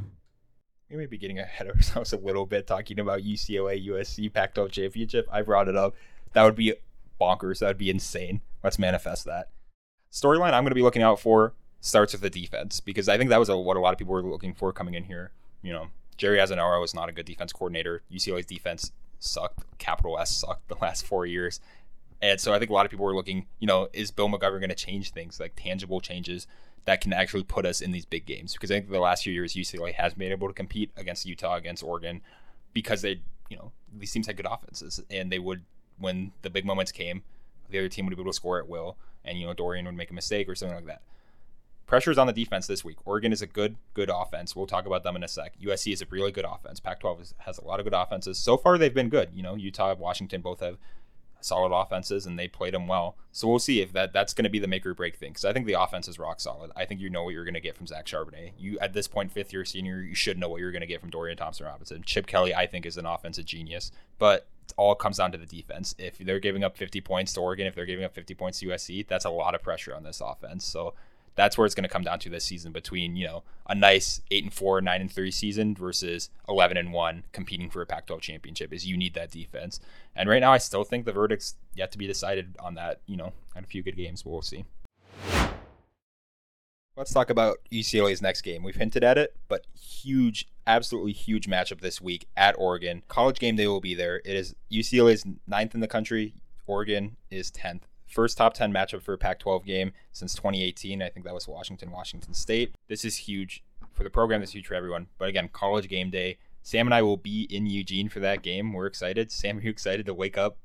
We 0.90 0.96
may 0.96 1.06
be 1.06 1.18
getting 1.18 1.38
ahead 1.38 1.66
of 1.66 1.76
ourselves 1.76 2.12
a 2.12 2.18
little 2.18 2.46
bit 2.46 2.66
talking 2.66 2.98
about 2.98 3.22
UCLA 3.22 3.86
USC 3.88 4.32
Pac-12 4.32 4.70
championship. 4.70 5.26
I 5.30 5.42
brought 5.42 5.68
it 5.68 5.76
up. 5.76 5.94
That 6.32 6.42
would 6.44 6.56
be 6.56 6.74
bonkers. 7.20 7.60
That 7.60 7.68
would 7.68 7.78
be 7.78 7.90
insane. 7.90 8.40
Let's 8.62 8.78
manifest 8.78 9.24
that. 9.24 9.50
Storyline 10.12 10.52
I'm 10.52 10.62
going 10.62 10.70
to 10.70 10.76
be 10.76 10.82
looking 10.82 11.02
out 11.02 11.18
for 11.18 11.54
starts 11.84 12.14
with 12.14 12.22
the 12.22 12.30
defense 12.30 12.80
because 12.80 13.10
I 13.10 13.18
think 13.18 13.28
that 13.28 13.38
was 13.38 13.50
a, 13.50 13.58
what 13.58 13.76
a 13.76 13.80
lot 13.80 13.92
of 13.92 13.98
people 13.98 14.14
were 14.14 14.22
looking 14.22 14.54
for 14.54 14.72
coming 14.72 14.94
in 14.94 15.04
here. 15.04 15.32
You 15.62 15.74
know, 15.74 15.88
Jerry 16.16 16.38
Azzinaro 16.38 16.80
was 16.80 16.94
not 16.94 17.10
a 17.10 17.12
good 17.12 17.26
defense 17.26 17.52
coordinator. 17.52 18.00
UCLA's 18.10 18.46
defense 18.46 18.90
sucked. 19.18 19.64
Capital 19.76 20.18
S 20.18 20.30
sucked 20.34 20.68
the 20.68 20.76
last 20.80 21.06
four 21.06 21.26
years. 21.26 21.60
And 22.22 22.40
so 22.40 22.54
I 22.54 22.58
think 22.58 22.70
a 22.70 22.74
lot 22.74 22.86
of 22.86 22.90
people 22.90 23.04
were 23.04 23.14
looking, 23.14 23.46
you 23.58 23.66
know, 23.66 23.88
is 23.92 24.10
Bill 24.10 24.30
McGovern 24.30 24.60
going 24.60 24.70
to 24.70 24.74
change 24.74 25.10
things, 25.10 25.38
like 25.38 25.52
tangible 25.56 26.00
changes 26.00 26.46
that 26.86 27.02
can 27.02 27.12
actually 27.12 27.44
put 27.44 27.66
us 27.66 27.82
in 27.82 27.90
these 27.90 28.06
big 28.06 28.24
games? 28.24 28.54
Because 28.54 28.70
I 28.70 28.76
think 28.76 28.90
the 28.90 28.98
last 28.98 29.24
few 29.24 29.32
years 29.34 29.52
UCLA 29.52 29.92
has 29.92 30.14
been 30.14 30.32
able 30.32 30.48
to 30.48 30.54
compete 30.54 30.90
against 30.96 31.26
Utah, 31.26 31.56
against 31.56 31.82
Oregon, 31.82 32.22
because 32.72 33.02
they, 33.02 33.20
you 33.50 33.58
know, 33.58 33.72
these 33.92 34.10
teams 34.10 34.26
had 34.26 34.38
good 34.38 34.46
offenses 34.48 35.02
and 35.10 35.30
they 35.30 35.38
would 35.38 35.62
when 35.98 36.32
the 36.40 36.50
big 36.50 36.64
moments 36.64 36.92
came, 36.92 37.22
the 37.68 37.78
other 37.78 37.88
team 37.88 38.06
would 38.06 38.16
be 38.16 38.20
able 38.20 38.32
to 38.32 38.36
score 38.36 38.58
at 38.58 38.68
will, 38.68 38.96
and 39.24 39.38
you 39.38 39.46
know 39.46 39.54
Dorian 39.54 39.84
would 39.86 39.94
make 39.94 40.10
a 40.10 40.14
mistake 40.14 40.48
or 40.48 40.54
something 40.54 40.76
like 40.76 40.86
that. 40.86 41.02
Pressure 41.86 42.10
is 42.10 42.18
on 42.18 42.26
the 42.26 42.32
defense 42.32 42.66
this 42.66 42.84
week. 42.84 42.96
Oregon 43.04 43.32
is 43.32 43.42
a 43.42 43.46
good, 43.46 43.76
good 43.92 44.10
offense. 44.12 44.56
We'll 44.56 44.66
talk 44.66 44.86
about 44.86 45.02
them 45.02 45.16
in 45.16 45.22
a 45.22 45.28
sec. 45.28 45.54
USC 45.60 45.92
is 45.92 46.02
a 46.02 46.06
really 46.06 46.32
good 46.32 46.46
offense. 46.46 46.80
Pac-12 46.80 47.34
has 47.38 47.58
a 47.58 47.64
lot 47.64 47.78
of 47.78 47.84
good 47.84 47.94
offenses. 47.94 48.38
So 48.38 48.56
far, 48.56 48.78
they've 48.78 48.94
been 48.94 49.10
good. 49.10 49.30
You 49.34 49.42
know, 49.42 49.54
Utah, 49.54 49.94
Washington 49.94 50.40
both 50.40 50.60
have 50.60 50.78
solid 51.44 51.74
offenses, 51.76 52.24
and 52.24 52.38
they 52.38 52.48
played 52.48 52.72
them 52.72 52.88
well. 52.88 53.16
So 53.30 53.46
we'll 53.46 53.58
see 53.58 53.80
if 53.80 53.92
that 53.92 54.12
that's 54.12 54.32
going 54.32 54.44
to 54.44 54.50
be 54.50 54.58
the 54.58 54.66
make 54.66 54.86
or 54.86 54.94
break 54.94 55.16
thing. 55.16 55.30
Because 55.30 55.44
I 55.44 55.52
think 55.52 55.66
the 55.66 55.80
offense 55.80 56.08
is 56.08 56.18
rock 56.18 56.40
solid. 56.40 56.70
I 56.74 56.86
think 56.86 57.00
you 57.00 57.10
know 57.10 57.24
what 57.24 57.34
you're 57.34 57.44
going 57.44 57.54
to 57.54 57.60
get 57.60 57.76
from 57.76 57.86
Zach 57.86 58.06
Charbonnet. 58.06 58.52
You 58.58 58.78
at 58.78 58.94
this 58.94 59.06
point, 59.06 59.30
fifth 59.30 59.52
year 59.52 59.64
senior, 59.64 60.00
you 60.00 60.14
should 60.14 60.38
know 60.38 60.48
what 60.48 60.60
you're 60.60 60.72
going 60.72 60.80
to 60.80 60.86
get 60.86 61.00
from 61.00 61.10
Dorian 61.10 61.36
Thompson 61.36 61.66
Robinson. 61.66 62.02
Chip 62.04 62.26
Kelly, 62.26 62.54
I 62.54 62.66
think, 62.66 62.86
is 62.86 62.96
an 62.96 63.06
offensive 63.06 63.44
genius, 63.44 63.92
but 64.18 64.48
all 64.76 64.94
comes 64.94 65.18
down 65.18 65.32
to 65.32 65.38
the 65.38 65.46
defense. 65.46 65.94
If 65.98 66.18
they're 66.18 66.40
giving 66.40 66.64
up 66.64 66.76
50 66.76 67.00
points 67.02 67.34
to 67.34 67.40
Oregon, 67.40 67.66
if 67.66 67.74
they're 67.74 67.84
giving 67.84 68.04
up 68.04 68.14
50 68.14 68.34
points 68.34 68.60
to 68.60 68.68
USC, 68.68 69.06
that's 69.06 69.26
a 69.26 69.30
lot 69.30 69.54
of 69.54 69.62
pressure 69.62 69.94
on 69.94 70.02
this 70.02 70.22
offense. 70.22 70.66
So 70.66 70.94
That's 71.36 71.58
where 71.58 71.66
it's 71.66 71.74
going 71.74 71.84
to 71.84 71.88
come 71.88 72.04
down 72.04 72.18
to 72.20 72.28
this 72.28 72.44
season 72.44 72.72
between 72.72 73.16
you 73.16 73.26
know 73.26 73.42
a 73.66 73.74
nice 73.74 74.20
eight 74.30 74.44
and 74.44 74.52
four, 74.52 74.80
nine 74.80 75.00
and 75.00 75.10
three 75.10 75.30
season 75.30 75.74
versus 75.74 76.30
eleven 76.48 76.76
and 76.76 76.92
one 76.92 77.24
competing 77.32 77.70
for 77.70 77.82
a 77.82 77.86
Pac-12 77.86 78.20
championship. 78.20 78.72
Is 78.72 78.86
you 78.86 78.96
need 78.96 79.14
that 79.14 79.30
defense, 79.30 79.80
and 80.14 80.28
right 80.28 80.40
now 80.40 80.52
I 80.52 80.58
still 80.58 80.84
think 80.84 81.04
the 81.04 81.12
verdict's 81.12 81.56
yet 81.74 81.92
to 81.92 81.98
be 81.98 82.06
decided 82.06 82.54
on 82.60 82.74
that. 82.74 83.00
You 83.06 83.16
know, 83.16 83.32
and 83.54 83.64
a 83.64 83.68
few 83.68 83.82
good 83.82 83.96
games, 83.96 84.22
but 84.22 84.30
we'll 84.30 84.42
see. 84.42 84.64
Let's 86.96 87.12
talk 87.12 87.28
about 87.28 87.58
UCLA's 87.72 88.22
next 88.22 88.42
game. 88.42 88.62
We've 88.62 88.76
hinted 88.76 89.02
at 89.02 89.18
it, 89.18 89.34
but 89.48 89.66
huge, 89.76 90.46
absolutely 90.64 91.10
huge 91.10 91.48
matchup 91.48 91.80
this 91.80 92.00
week 92.00 92.28
at 92.36 92.54
Oregon. 92.56 93.02
College 93.08 93.40
game 93.40 93.56
day 93.56 93.66
will 93.66 93.80
be 93.80 93.96
there. 93.96 94.22
It 94.24 94.36
is 94.36 94.54
UCLA's 94.70 95.24
ninth 95.48 95.74
in 95.74 95.80
the 95.80 95.88
country. 95.88 96.34
Oregon 96.68 97.16
is 97.32 97.50
10th. 97.50 97.80
First 98.14 98.38
top 98.38 98.54
10 98.54 98.72
matchup 98.72 99.02
for 99.02 99.12
a 99.12 99.18
Pac 99.18 99.40
12 99.40 99.64
game 99.64 99.90
since 100.12 100.34
2018. 100.34 101.02
I 101.02 101.08
think 101.08 101.26
that 101.26 101.34
was 101.34 101.48
Washington, 101.48 101.90
Washington 101.90 102.32
State. 102.32 102.72
This 102.86 103.04
is 103.04 103.16
huge 103.16 103.64
for 103.92 104.04
the 104.04 104.10
program. 104.10 104.40
This 104.40 104.50
is 104.50 104.54
huge 104.54 104.68
for 104.68 104.74
everyone. 104.74 105.08
But 105.18 105.28
again, 105.28 105.48
college 105.52 105.88
game 105.88 106.10
day. 106.10 106.38
Sam 106.62 106.86
and 106.86 106.94
I 106.94 107.02
will 107.02 107.16
be 107.16 107.42
in 107.50 107.66
Eugene 107.66 108.08
for 108.08 108.20
that 108.20 108.42
game. 108.42 108.72
We're 108.72 108.86
excited. 108.86 109.32
Sam, 109.32 109.58
are 109.58 109.62
you 109.62 109.70
excited 109.70 110.06
to 110.06 110.14
wake 110.14 110.38
up 110.38 110.58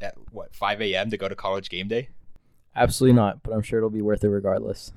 at 0.00 0.14
what 0.32 0.54
5 0.54 0.80
a.m. 0.80 1.10
to 1.10 1.18
go 1.18 1.28
to 1.28 1.34
college 1.34 1.68
game 1.68 1.88
day? 1.88 2.08
Absolutely 2.74 3.16
not, 3.16 3.42
but 3.42 3.52
I'm 3.52 3.60
sure 3.60 3.78
it'll 3.78 3.90
be 3.90 4.00
worth 4.00 4.24
it 4.24 4.30
regardless 4.30 4.90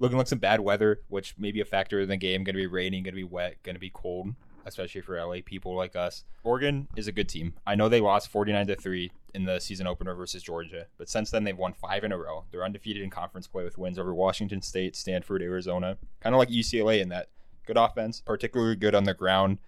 looking 0.00 0.18
like 0.18 0.26
some 0.26 0.40
bad 0.40 0.60
weather, 0.60 1.00
which 1.08 1.34
may 1.38 1.52
be 1.52 1.60
a 1.60 1.64
factor 1.64 2.00
in 2.00 2.08
the 2.08 2.16
game. 2.16 2.42
Going 2.42 2.56
to 2.56 2.60
be 2.60 2.66
raining, 2.66 3.04
going 3.04 3.14
to 3.14 3.16
be 3.16 3.24
wet, 3.24 3.62
going 3.62 3.76
to 3.76 3.80
be 3.80 3.90
cold, 3.94 4.34
especially 4.66 5.00
for 5.00 5.18
LA 5.18 5.36
people 5.44 5.74
like 5.74 5.96
us. 5.96 6.24
Oregon 6.42 6.88
is 6.96 7.08
a 7.08 7.12
good 7.12 7.28
team. 7.28 7.54
I 7.66 7.74
know 7.74 7.88
they 7.88 8.00
lost 8.00 8.28
49 8.28 8.66
to 8.68 8.76
3 8.76 9.12
in 9.34 9.44
the 9.44 9.58
season 9.58 9.86
opener 9.86 10.14
versus 10.14 10.42
Georgia, 10.42 10.86
but 10.96 11.08
since 11.08 11.30
then 11.30 11.44
they've 11.44 11.56
won 11.56 11.72
five 11.72 12.04
in 12.04 12.12
a 12.12 12.18
row. 12.18 12.44
They're 12.50 12.64
undefeated 12.64 13.02
in 13.02 13.10
conference 13.10 13.46
play 13.46 13.64
with 13.64 13.78
wins 13.78 13.98
over 13.98 14.14
Washington 14.14 14.62
State, 14.62 14.94
Stanford, 14.96 15.42
Arizona. 15.42 15.98
Kind 16.20 16.34
of 16.34 16.38
like 16.38 16.50
UCLA 16.50 17.00
in 17.00 17.08
that 17.08 17.28
good 17.66 17.76
offense, 17.76 18.20
particularly 18.20 18.76
good 18.76 18.94
on 18.94 19.04
the 19.04 19.14
ground. 19.14 19.58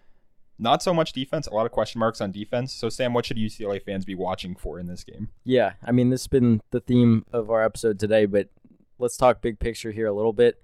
Not 0.58 0.82
so 0.82 0.94
much 0.94 1.12
defense, 1.12 1.46
a 1.46 1.54
lot 1.54 1.66
of 1.66 1.72
question 1.72 1.98
marks 1.98 2.20
on 2.20 2.32
defense. 2.32 2.72
So, 2.72 2.88
Sam, 2.88 3.12
what 3.12 3.26
should 3.26 3.36
UCLA 3.36 3.82
fans 3.82 4.06
be 4.06 4.14
watching 4.14 4.54
for 4.54 4.78
in 4.78 4.86
this 4.86 5.04
game? 5.04 5.28
Yeah, 5.44 5.72
I 5.84 5.92
mean, 5.92 6.08
this 6.08 6.22
has 6.22 6.28
been 6.28 6.62
the 6.70 6.80
theme 6.80 7.26
of 7.32 7.50
our 7.50 7.62
episode 7.62 7.98
today, 7.98 8.24
but 8.24 8.48
let's 8.98 9.18
talk 9.18 9.42
big 9.42 9.58
picture 9.58 9.92
here 9.92 10.06
a 10.06 10.14
little 10.14 10.32
bit. 10.32 10.62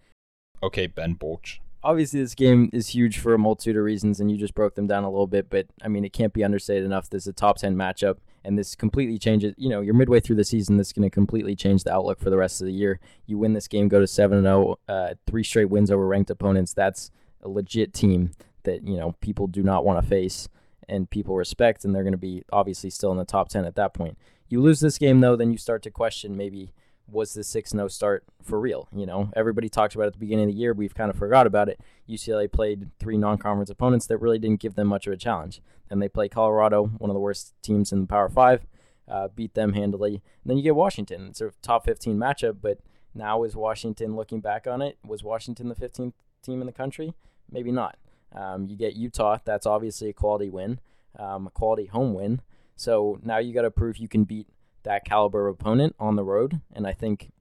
Okay, 0.63 0.87
Ben 0.87 1.15
Bolch. 1.15 1.61
Obviously, 1.85 2.21
this 2.21 2.35
game 2.35 2.71
is 2.73 2.89
huge 2.89 3.19
for 3.19 3.35
a 3.35 3.39
multitude 3.39 3.77
of 3.77 3.83
reasons, 3.83 4.21
and 4.21 4.31
you 4.31 4.37
just 4.37 4.55
broke 4.55 4.77
them 4.77 4.87
down 4.87 5.03
a 5.03 5.11
little 5.11 5.27
bit. 5.27 5.51
But 5.51 5.67
I 5.83 5.89
mean, 5.89 6.05
it 6.05 6.13
can't 6.13 6.33
be 6.33 6.45
understated 6.45 6.85
enough. 6.85 7.11
This 7.11 7.25
is 7.25 7.29
a 7.29 7.33
top 7.33 7.59
ten 7.59 7.75
matchup, 7.75 8.19
and 8.45 8.57
this 8.57 8.77
completely 8.77 9.19
changes. 9.19 9.55
You 9.57 9.69
know, 9.69 9.81
you're 9.81 9.95
midway 9.95 10.21
through 10.21 10.37
the 10.37 10.45
season. 10.45 10.77
This 10.77 10.89
is 10.89 10.93
going 10.93 11.09
to 11.09 11.11
completely 11.11 11.57
change 11.57 11.83
the 11.83 11.93
outlook 11.93 12.21
for 12.21 12.31
the 12.31 12.37
rest 12.37 12.61
of 12.61 12.67
the 12.67 12.73
year. 12.73 13.01
You 13.27 13.37
win 13.39 13.53
this 13.53 13.67
game, 13.67 13.89
go 13.89 13.99
to 13.99 14.07
seven 14.07 14.39
and 14.39 14.47
zero, 14.47 14.79
oh, 14.89 14.93
uh, 14.93 15.15
three 15.27 15.43
straight 15.43 15.71
wins 15.71 15.91
over 15.91 16.07
ranked 16.07 16.31
opponents. 16.31 16.73
That's 16.73 17.11
a 17.43 17.49
legit 17.49 17.93
team 17.93 18.31
that 18.63 18.87
you 18.87 18.97
know 18.97 19.17
people 19.21 19.49
do 19.49 19.65
not 19.65 19.85
want 19.85 20.01
to 20.01 20.09
face 20.09 20.49
and 20.89 21.11
people 21.11 21.37
respect, 21.37 21.85
and 21.85 21.95
they're 21.95 22.05
going 22.05 22.13
to 22.13 22.19
be 22.19 22.45
obviously 22.53 22.91
still 22.91 23.11
in 23.11 23.19
the 23.19 23.25
top 23.25 23.49
ten 23.49 23.65
at 23.65 23.75
that 23.75 23.93
point. 23.93 24.17
You 24.49 24.61
lose 24.61 24.81
this 24.81 24.99
game 24.99 25.21
though, 25.21 25.35
then 25.35 25.51
you 25.51 25.59
start 25.59 25.83
to 25.83 25.91
question 25.91 26.37
maybe 26.37 26.73
was 27.13 27.35
the 27.35 27.45
6 27.45 27.71
0 27.71 27.89
start 27.89 28.25
for 28.43 28.59
real? 28.59 28.89
You 28.95 29.07
know, 29.07 29.31
everybody 29.37 29.69
talks 29.69 29.95
about 29.95 30.05
it 30.05 30.07
at 30.09 30.13
the 30.15 30.19
beginning 30.19 30.49
of 30.49 30.55
the 30.55 30.61
year. 30.61 30.73
We've 30.73 30.95
kind 30.95 31.11
of 31.11 31.17
forgot 31.17 31.47
about 31.47 31.69
it. 31.69 31.81
UCLA 32.09 32.51
played 32.51 32.91
three 32.99 33.17
non 33.17 33.39
conference 33.39 33.71
opponents 33.71 34.07
that 34.07 34.19
really 34.19 34.39
didn't 34.39 34.61
give 34.61 34.75
them 34.75 34.89
much 34.89 35.07
of 35.07 35.13
a 35.13 35.17
challenge. 35.17 35.61
Then 35.89 35.99
they 35.99 36.09
play 36.09 36.29
Colorado, 36.29 36.87
one 36.87 37.11
of 37.11 37.15
the 37.15 37.21
worst 37.21 37.55
teams 37.63 37.93
in 37.93 38.01
the 38.01 38.07
Power 38.07 38.29
Five, 38.29 38.67
uh, 39.09 39.29
beat 39.29 39.55
them 39.55 39.75
handily. 39.75 40.15
And 40.15 40.51
then 40.51 40.57
you 40.57 40.63
get 40.63 40.75
Washington. 40.75 41.29
It's 41.29 41.41
a 41.41 41.53
top 41.63 41.85
15 41.85 42.17
matchup, 42.17 42.57
but 42.63 42.79
now 43.15 43.43
is 43.43 43.55
Washington, 43.55 44.17
looking 44.17 44.41
back 44.41 44.67
on 44.67 44.81
it, 44.81 44.99
was 45.07 45.23
Washington 45.23 45.69
the 45.69 45.75
15th 45.75 46.15
team 46.43 46.61
in 46.61 46.67
the 46.67 46.73
country? 46.73 47.15
Maybe 47.51 47.71
not. 47.71 47.99
Um, 48.35 48.67
you 48.67 48.77
get 48.77 48.95
Utah. 48.97 49.39
That's 49.45 49.67
obviously 49.67 50.09
a 50.09 50.15
quality 50.15 50.49
win, 50.49 50.81
um, 51.19 51.47
a 51.47 51.51
quality 51.51 51.87
home 51.87 52.15
win. 52.15 52.41
So 52.77 53.19
now 53.23 53.39
you 53.39 53.53
got 53.53 53.63
to 53.63 53.71
prove 53.71 53.99
you 53.99 54.09
can 54.09 54.25
beat 54.25 54.49
that 54.85 55.05
caliber 55.05 55.49
of 55.49 55.55
opponent 55.55 55.95
on 55.99 56.17
the 56.17 56.25
road. 56.25 56.61
And 56.73 56.87
I 56.87 56.93
think 56.93 57.33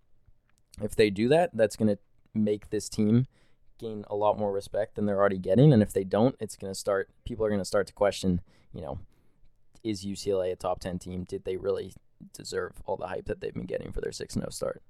if 0.82 0.96
they 0.96 1.10
do 1.10 1.28
that, 1.30 1.52
that's 1.54 1.76
going 1.76 1.90
to 1.90 1.98
make 2.34 2.70
this 2.70 2.90
team 2.90 3.28
gain 3.80 4.06
a 4.10 4.16
lot 4.16 4.38
more 4.38 4.52
respect 4.52 4.96
than 4.96 5.06
they're 5.06 5.20
already 5.20 5.40
getting. 5.40 5.74
And 5.74 5.82
if 5.82 5.94
they 5.94 6.04
don't, 6.04 6.36
it's 6.40 6.56
going 6.56 6.72
to 6.72 6.80
start, 6.80 7.10
people 7.26 7.46
are 7.46 7.50
going 7.50 7.62
to 7.62 7.66
start 7.66 7.88
to 7.88 7.94
question, 7.94 8.42
you 8.74 8.82
know, 8.82 9.00
is 9.84 10.06
UCLA 10.06 10.52
a 10.52 10.56
top 10.56 10.80
10 10.80 11.00
team? 11.00 11.24
Did 11.24 11.44
they 11.44 11.58
really 11.58 11.94
deserve 12.34 12.74
all 12.86 12.98
the 12.98 13.08
hype 13.08 13.26
that 13.26 13.42
they've 13.42 13.54
been 13.54 13.66
getting 13.66 13.92
for 13.92 14.02
their 14.02 14.12
6 14.12 14.34
0 14.34 14.48
start? 14.50 14.82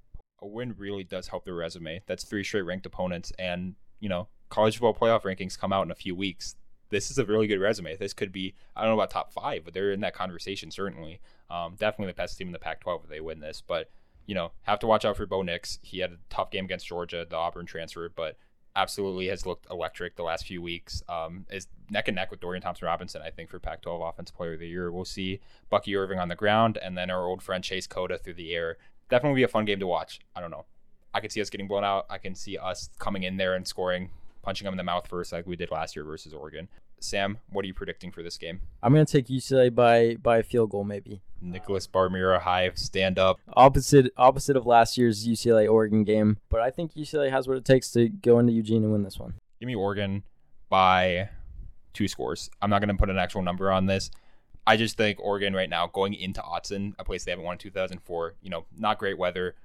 A 0.41 0.47
win 0.47 0.75
really 0.77 1.03
does 1.03 1.29
help 1.29 1.45
their 1.45 1.55
resume. 1.55 2.01
That's 2.07 2.23
three 2.23 2.43
straight 2.43 2.63
ranked 2.63 2.85
opponents. 2.85 3.31
And, 3.39 3.75
you 3.99 4.09
know, 4.09 4.27
college 4.49 4.77
football 4.77 4.93
playoff 4.93 5.21
rankings 5.21 5.57
come 5.57 5.71
out 5.71 5.85
in 5.85 5.91
a 5.91 5.95
few 5.95 6.15
weeks 6.15 6.55
this 6.91 7.09
is 7.09 7.17
a 7.17 7.25
really 7.25 7.47
good 7.47 7.59
resume. 7.59 7.95
This 7.95 8.13
could 8.13 8.31
be, 8.31 8.53
I 8.75 8.81
don't 8.81 8.91
know 8.91 8.99
about 8.99 9.09
top 9.09 9.33
five, 9.33 9.63
but 9.65 9.73
they're 9.73 9.91
in 9.91 10.01
that 10.01 10.13
conversation, 10.13 10.69
certainly. 10.69 11.19
Um, 11.49 11.75
definitely 11.79 12.11
the 12.11 12.17
best 12.17 12.37
team 12.37 12.47
in 12.47 12.53
the 12.53 12.59
Pac 12.59 12.81
12 12.81 13.05
if 13.05 13.09
they 13.09 13.21
win 13.21 13.39
this. 13.39 13.63
But, 13.65 13.89
you 14.27 14.35
know, 14.35 14.51
have 14.63 14.79
to 14.79 14.87
watch 14.87 15.05
out 15.05 15.17
for 15.17 15.25
Bo 15.25 15.41
Nix. 15.41 15.79
He 15.81 15.99
had 15.99 16.11
a 16.11 16.17
tough 16.29 16.51
game 16.51 16.65
against 16.65 16.87
Georgia, 16.87 17.25
the 17.27 17.37
Auburn 17.37 17.65
transfer, 17.65 18.09
but 18.09 18.37
absolutely 18.75 19.27
has 19.27 19.45
looked 19.45 19.67
electric 19.69 20.15
the 20.15 20.23
last 20.23 20.45
few 20.45 20.61
weeks. 20.61 21.01
Um, 21.09 21.45
is 21.49 21.67
neck 21.89 22.07
and 22.07 22.15
neck 22.15 22.29
with 22.29 22.41
Dorian 22.41 22.61
Thompson 22.61 22.85
Robinson, 22.85 23.21
I 23.21 23.29
think, 23.29 23.49
for 23.49 23.59
Pac 23.59 23.81
12 23.81 24.01
Offensive 24.01 24.35
Player 24.35 24.53
of 24.53 24.59
the 24.59 24.67
Year. 24.67 24.91
We'll 24.91 25.05
see 25.05 25.39
Bucky 25.69 25.95
Irving 25.95 26.19
on 26.19 26.27
the 26.27 26.35
ground 26.35 26.77
and 26.81 26.97
then 26.97 27.09
our 27.09 27.25
old 27.25 27.41
friend 27.41 27.63
Chase 27.63 27.87
Cota 27.87 28.17
through 28.17 28.35
the 28.35 28.53
air. 28.53 28.77
Definitely 29.09 29.39
be 29.39 29.43
a 29.43 29.47
fun 29.47 29.65
game 29.65 29.79
to 29.79 29.87
watch. 29.87 30.19
I 30.35 30.41
don't 30.41 30.51
know. 30.51 30.65
I 31.13 31.19
could 31.19 31.31
see 31.31 31.41
us 31.41 31.49
getting 31.49 31.67
blown 31.67 31.83
out. 31.83 32.05
I 32.09 32.17
can 32.17 32.35
see 32.35 32.57
us 32.57 32.89
coming 32.99 33.23
in 33.23 33.37
there 33.37 33.55
and 33.55 33.67
scoring, 33.67 34.09
punching 34.41 34.65
them 34.65 34.73
in 34.73 34.77
the 34.77 34.83
mouth 34.83 35.07
first, 35.07 35.31
like 35.31 35.45
we 35.45 35.55
did 35.55 35.71
last 35.71 35.95
year 35.95 36.05
versus 36.05 36.33
Oregon. 36.33 36.67
Sam, 36.99 37.39
what 37.49 37.63
are 37.63 37.67
you 37.67 37.73
predicting 37.73 38.11
for 38.11 38.21
this 38.21 38.37
game? 38.37 38.61
I'm 38.83 38.93
going 38.93 39.05
to 39.05 39.11
take 39.11 39.27
UCLA 39.27 39.73
by 39.73 40.15
by 40.15 40.37
a 40.37 40.43
field 40.43 40.69
goal, 40.69 40.83
maybe. 40.83 41.21
Nicholas 41.41 41.87
Barr-Mira 41.87 42.39
high 42.39 42.71
stand 42.75 43.17
up. 43.17 43.39
Opposite 43.53 44.11
opposite 44.17 44.55
of 44.55 44.65
last 44.65 44.97
year's 44.97 45.27
UCLA 45.27 45.69
Oregon 45.69 46.03
game, 46.03 46.37
but 46.49 46.61
I 46.61 46.69
think 46.69 46.93
UCLA 46.93 47.31
has 47.31 47.47
what 47.47 47.57
it 47.57 47.65
takes 47.65 47.91
to 47.91 48.09
go 48.09 48.37
into 48.39 48.53
Eugene 48.53 48.83
and 48.83 48.91
win 48.91 49.03
this 49.03 49.17
one. 49.17 49.33
Give 49.59 49.67
me 49.67 49.75
Oregon 49.75 50.23
by 50.69 51.29
two 51.93 52.07
scores. 52.07 52.49
I'm 52.61 52.69
not 52.69 52.79
going 52.79 52.89
to 52.89 52.99
put 52.99 53.09
an 53.09 53.17
actual 53.17 53.41
number 53.41 53.71
on 53.71 53.85
this. 53.85 54.11
I 54.65 54.77
just 54.77 54.95
think 54.95 55.19
Oregon 55.19 55.53
right 55.53 55.69
now 55.69 55.87
going 55.87 56.13
into 56.13 56.41
Autzen, 56.41 56.93
a 56.99 57.03
place 57.03 57.23
they 57.23 57.31
haven't 57.31 57.45
won 57.45 57.55
in 57.55 57.59
2004. 57.59 58.35
You 58.41 58.49
know, 58.49 58.65
not 58.77 58.99
great 58.99 59.17
weather. 59.17 59.55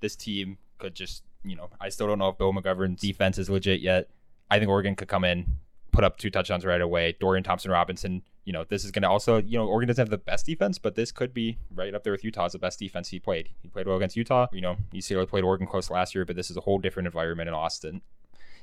This 0.00 0.16
team 0.16 0.58
could 0.78 0.94
just, 0.94 1.22
you 1.44 1.56
know, 1.56 1.70
I 1.80 1.88
still 1.88 2.06
don't 2.06 2.18
know 2.18 2.28
if 2.28 2.38
Bill 2.38 2.52
McGovern's 2.52 3.00
defense 3.00 3.38
is 3.38 3.50
legit 3.50 3.80
yet. 3.80 4.08
I 4.50 4.58
think 4.58 4.70
Oregon 4.70 4.96
could 4.96 5.08
come 5.08 5.24
in, 5.24 5.56
put 5.92 6.04
up 6.04 6.18
two 6.18 6.30
touchdowns 6.30 6.64
right 6.64 6.80
away. 6.80 7.16
Dorian 7.20 7.44
Thompson 7.44 7.70
Robinson, 7.70 8.22
you 8.44 8.52
know, 8.52 8.64
this 8.64 8.84
is 8.84 8.90
going 8.90 9.02
to 9.02 9.08
also, 9.08 9.38
you 9.38 9.58
know, 9.58 9.66
Oregon 9.66 9.88
doesn't 9.88 10.02
have 10.02 10.10
the 10.10 10.18
best 10.18 10.46
defense, 10.46 10.78
but 10.78 10.94
this 10.94 11.12
could 11.12 11.32
be 11.32 11.58
right 11.74 11.94
up 11.94 12.02
there 12.04 12.12
with 12.12 12.24
Utah 12.24 12.46
as 12.46 12.52
the 12.52 12.58
best 12.58 12.78
defense 12.78 13.08
he 13.08 13.18
played. 13.18 13.50
He 13.62 13.68
played 13.68 13.86
well 13.86 13.96
against 13.96 14.16
Utah. 14.16 14.48
You 14.52 14.60
know, 14.60 14.76
UCLA 14.92 15.28
played 15.28 15.44
Oregon 15.44 15.66
close 15.66 15.90
last 15.90 16.14
year, 16.14 16.24
but 16.24 16.36
this 16.36 16.50
is 16.50 16.56
a 16.56 16.60
whole 16.60 16.78
different 16.78 17.06
environment 17.06 17.48
in 17.48 17.54
Austin, 17.54 18.02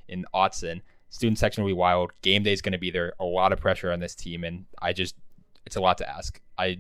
in 0.08 0.26
Autzen. 0.34 0.82
Student 1.10 1.40
section 1.40 1.64
will 1.64 1.70
be 1.70 1.74
wild. 1.74 2.12
Game 2.22 2.44
day 2.44 2.54
is 2.54 2.62
going 2.62 2.74
to 2.74 2.78
be 2.78 2.92
there. 2.92 3.14
A 3.20 3.26
lot 3.26 3.52
of 3.52 3.60
pressure 3.60 3.92
on 3.92 4.00
this 4.00 4.16
team, 4.16 4.44
and 4.44 4.66
I 4.82 4.94
just, 4.94 5.16
it's 5.66 5.76
a 5.76 5.82
lot 5.82 5.98
to 5.98 6.10
ask. 6.10 6.40
I, 6.58 6.80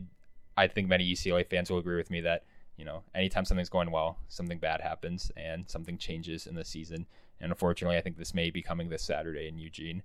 I 0.55 0.67
think 0.67 0.87
many 0.87 1.11
UCLA 1.11 1.45
fans 1.45 1.69
will 1.69 1.79
agree 1.79 1.97
with 1.97 2.09
me 2.09 2.21
that 2.21 2.43
you 2.81 2.85
know, 2.85 3.03
anytime 3.13 3.45
something's 3.45 3.69
going 3.69 3.91
well, 3.91 4.17
something 4.27 4.57
bad 4.57 4.81
happens 4.81 5.31
and 5.37 5.69
something 5.69 5.99
changes 5.99 6.47
in 6.47 6.55
the 6.55 6.65
season. 6.65 7.05
And 7.39 7.51
unfortunately, 7.51 7.95
I 7.95 8.01
think 8.01 8.17
this 8.17 8.33
may 8.33 8.49
be 8.49 8.63
coming 8.63 8.89
this 8.89 9.03
Saturday 9.03 9.47
in 9.47 9.59
Eugene 9.59 10.01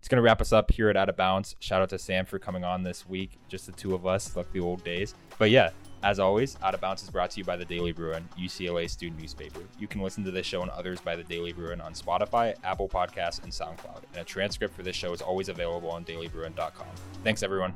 it's 0.00 0.08
going 0.08 0.16
to 0.16 0.22
wrap 0.22 0.40
us 0.40 0.50
up 0.52 0.70
here 0.70 0.88
at 0.88 0.96
Out 0.96 1.10
of 1.10 1.16
Bounds. 1.16 1.56
Shout 1.60 1.82
out 1.82 1.90
to 1.90 1.98
Sam 1.98 2.24
for 2.24 2.38
coming 2.38 2.64
on 2.64 2.82
this 2.82 3.06
week, 3.06 3.38
just 3.48 3.66
the 3.66 3.72
two 3.72 3.94
of 3.94 4.06
us, 4.06 4.34
like 4.34 4.50
the 4.50 4.60
old 4.60 4.82
days. 4.82 5.14
But 5.38 5.50
yeah, 5.50 5.70
as 6.02 6.18
always, 6.18 6.56
Out 6.62 6.72
of 6.72 6.80
Bounds 6.80 7.02
is 7.02 7.10
brought 7.10 7.30
to 7.32 7.38
you 7.38 7.44
by 7.44 7.56
the 7.56 7.66
Daily 7.66 7.92
Bruin, 7.92 8.26
UCLA 8.38 8.88
student 8.88 9.20
newspaper. 9.20 9.60
You 9.78 9.86
can 9.86 10.00
listen 10.00 10.24
to 10.24 10.30
this 10.30 10.46
show 10.46 10.62
and 10.62 10.70
others 10.70 11.00
by 11.00 11.16
the 11.16 11.24
Daily 11.24 11.52
Bruin 11.52 11.82
on 11.82 11.92
Spotify, 11.92 12.54
Apple 12.64 12.88
Podcasts, 12.88 13.42
and 13.42 13.52
SoundCloud. 13.52 14.04
And 14.14 14.22
a 14.22 14.24
transcript 14.24 14.74
for 14.74 14.82
this 14.82 14.96
show 14.96 15.12
is 15.12 15.20
always 15.20 15.50
available 15.50 15.90
on 15.90 16.06
dailybruin.com. 16.06 16.86
Thanks, 17.22 17.42
everyone. 17.42 17.74